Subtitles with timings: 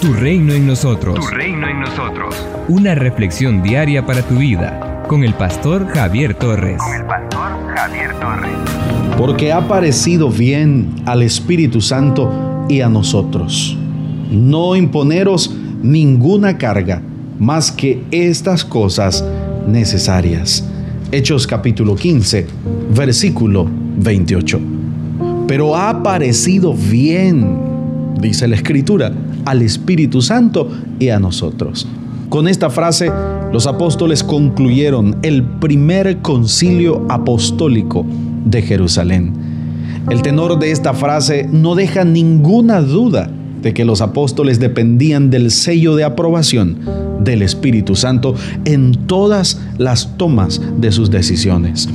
[0.00, 1.14] Tu reino en nosotros.
[1.14, 2.34] Tu reino en nosotros.
[2.68, 6.76] Una reflexión diaria para tu vida con el pastor Javier Torres.
[6.76, 8.52] Con el pastor Javier Torres.
[9.16, 13.78] Porque ha parecido bien al Espíritu Santo y a nosotros.
[14.30, 17.00] No imponeros ninguna carga
[17.38, 19.24] más que estas cosas
[19.66, 20.68] necesarias.
[21.10, 22.46] Hechos capítulo 15,
[22.94, 23.66] versículo
[23.96, 24.60] 28.
[25.48, 27.58] Pero ha parecido bien,
[28.20, 29.10] dice la Escritura,
[29.46, 30.68] al Espíritu Santo
[30.98, 31.86] y a nosotros.
[32.28, 33.10] Con esta frase,
[33.52, 38.04] los apóstoles concluyeron el primer concilio apostólico
[38.44, 39.32] de Jerusalén.
[40.10, 43.30] El tenor de esta frase no deja ninguna duda
[43.62, 46.78] de que los apóstoles dependían del sello de aprobación
[47.20, 51.88] del Espíritu Santo en todas las tomas de sus decisiones.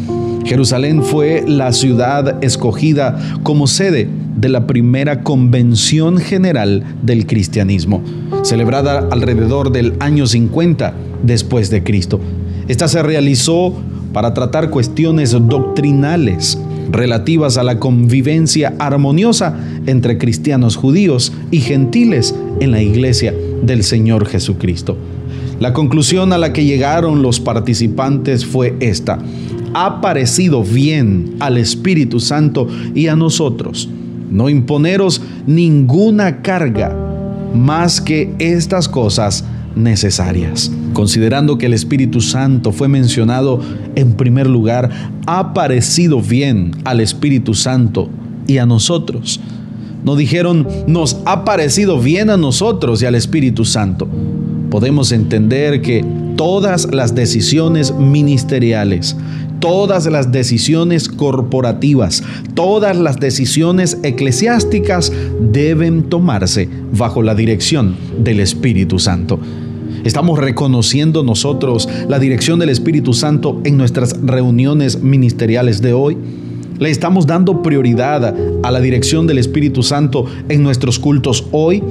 [0.45, 8.01] Jerusalén fue la ciudad escogida como sede de la primera convención general del cristianismo,
[8.43, 10.93] celebrada alrededor del año 50
[11.23, 12.19] después de Cristo.
[12.67, 13.73] Esta se realizó
[14.13, 16.57] para tratar cuestiones doctrinales
[16.91, 24.25] relativas a la convivencia armoniosa entre cristianos judíos y gentiles en la iglesia del Señor
[24.25, 24.97] Jesucristo.
[25.59, 29.19] La conclusión a la que llegaron los participantes fue esta.
[29.73, 33.89] Ha parecido bien al Espíritu Santo y a nosotros
[34.31, 36.97] no imponeros ninguna carga
[37.53, 39.43] más que estas cosas
[39.75, 40.71] necesarias.
[40.93, 43.61] Considerando que el Espíritu Santo fue mencionado
[43.95, 44.89] en primer lugar,
[45.27, 48.09] ha parecido bien al Espíritu Santo
[48.47, 49.41] y a nosotros.
[50.03, 54.07] No dijeron, nos ha parecido bien a nosotros y al Espíritu Santo.
[54.69, 56.05] Podemos entender que
[56.37, 59.15] todas las decisiones ministeriales,
[59.61, 62.23] todas las decisiones corporativas,
[62.53, 69.39] todas las decisiones eclesiásticas deben tomarse bajo la dirección del Espíritu Santo.
[70.03, 76.17] Estamos reconociendo nosotros la dirección del Espíritu Santo en nuestras reuniones ministeriales de hoy.
[76.79, 81.83] Le estamos dando prioridad a la dirección del Espíritu Santo en nuestros cultos hoy.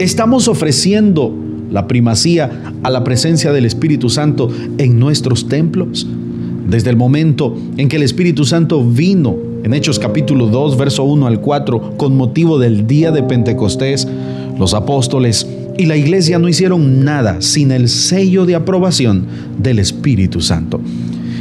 [0.00, 1.32] Estamos ofreciendo
[1.70, 6.06] la primacía a la presencia del Espíritu Santo en nuestros templos.
[6.72, 11.26] Desde el momento en que el Espíritu Santo vino en Hechos capítulo 2, verso 1
[11.26, 14.08] al 4, con motivo del día de Pentecostés,
[14.58, 15.46] los apóstoles
[15.76, 19.26] y la iglesia no hicieron nada sin el sello de aprobación
[19.58, 20.80] del Espíritu Santo.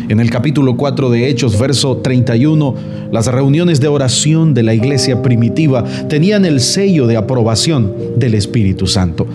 [0.10, 2.76] En el capítulo 4 de Hechos, verso 31,
[3.14, 8.86] las reuniones de oración de la iglesia primitiva tenían el sello de aprobación del Espíritu
[8.86, 9.26] Santo.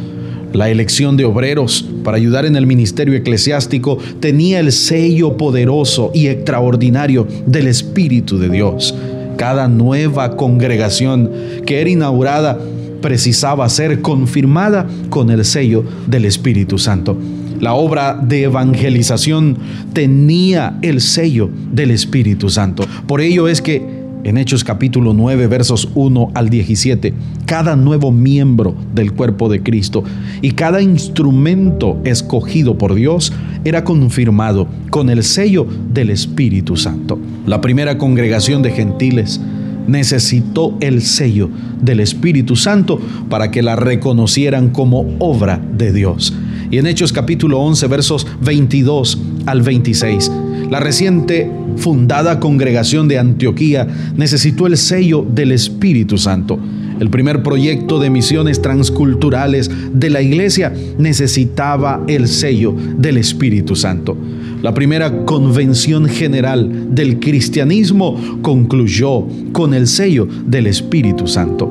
[0.52, 6.28] La elección de obreros para ayudar en el ministerio eclesiástico tenía el sello poderoso y
[6.28, 8.94] extraordinario del Espíritu de Dios.
[9.36, 11.30] Cada nueva congregación
[11.66, 12.58] que era inaugurada
[13.02, 17.16] precisaba ser confirmada con el sello del Espíritu Santo.
[17.60, 19.56] La obra de evangelización
[19.92, 22.84] tenía el sello del Espíritu Santo.
[23.06, 28.74] Por ello es que en Hechos capítulo 9, versos 1 al 17, cada nuevo miembro
[28.94, 30.02] del cuerpo de Cristo
[30.42, 33.32] y cada instrumento escogido por Dios
[33.64, 37.18] era confirmado con el sello del Espíritu Santo.
[37.46, 39.40] La primera congregación de gentiles
[39.86, 41.48] necesitó el sello
[41.80, 46.34] del Espíritu Santo para que la reconocieran como obra de Dios.
[46.70, 50.32] Y en Hechos capítulo 11, versos 22 al 26,
[50.70, 56.58] la reciente fundada congregación de Antioquía necesitó el sello del Espíritu Santo.
[56.98, 64.16] El primer proyecto de misiones transculturales de la iglesia necesitaba el sello del Espíritu Santo.
[64.62, 71.70] La primera convención general del cristianismo concluyó con el sello del Espíritu Santo.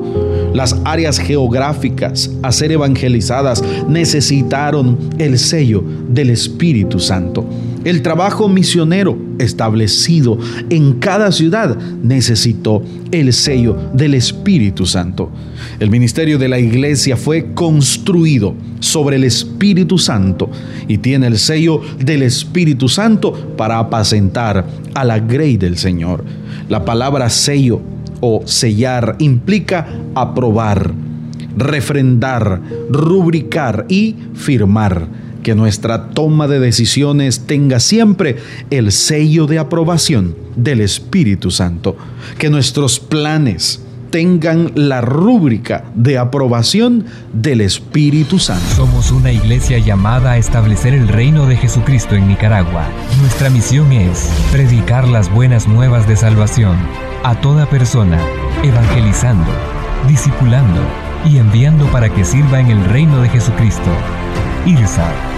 [0.54, 7.44] Las áreas geográficas a ser evangelizadas necesitaron el sello del Espíritu Santo.
[7.86, 12.82] El trabajo misionero establecido en cada ciudad necesitó
[13.12, 15.30] el sello del Espíritu Santo.
[15.78, 20.50] El ministerio de la iglesia fue construido sobre el Espíritu Santo
[20.88, 26.24] y tiene el sello del Espíritu Santo para apacentar a la grey del Señor.
[26.68, 27.80] La palabra sello
[28.18, 29.86] o sellar implica
[30.16, 30.92] aprobar,
[31.56, 32.60] refrendar,
[32.90, 38.38] rubricar y firmar que nuestra toma de decisiones tenga siempre
[38.70, 41.96] el sello de aprobación del Espíritu Santo,
[42.36, 48.66] que nuestros planes tengan la rúbrica de aprobación del Espíritu Santo.
[48.74, 52.88] Somos una iglesia llamada a establecer el reino de Jesucristo en Nicaragua.
[53.20, 56.76] Nuestra misión es predicar las buenas nuevas de salvación
[57.22, 58.18] a toda persona,
[58.64, 59.52] evangelizando,
[60.08, 60.80] discipulando
[61.24, 63.92] y enviando para que sirva en el reino de Jesucristo.
[64.66, 65.35] IRSA,